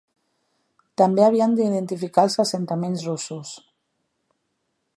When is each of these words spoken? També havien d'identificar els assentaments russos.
També 1.01 1.25
havien 1.25 1.53
d'identificar 1.59 2.25
els 2.29 2.37
assentaments 2.45 3.07
russos. 3.09 3.53